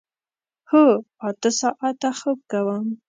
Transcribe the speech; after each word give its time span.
هو، 0.69 0.85
اته 1.27 1.49
ساعته 1.59 2.09
خوب 2.19 2.39
کوم 2.51 2.85